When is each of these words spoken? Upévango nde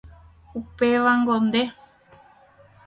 Upévango 0.59 1.35
nde 1.45 1.61